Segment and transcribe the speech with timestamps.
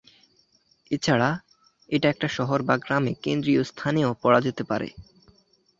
[0.91, 1.29] এছাড়া,
[1.89, 4.87] এটা একটা শহর বা গ্রামের কেন্দ্রীয় স্থানেও পড়া যেতে পারে।